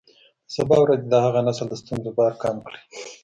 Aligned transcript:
د 0.47 0.49
سبا 0.55 0.77
ورځې 0.81 1.07
د 1.11 1.15
هغه 1.25 1.39
نسل 1.47 1.65
د 1.69 1.75
ستونزو 1.81 2.11
بار 2.17 2.33
کم 2.41 2.55
کړئ. 2.65 2.81